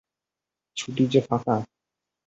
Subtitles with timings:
[0.77, 1.55] ছুটি যে ফাঁকা।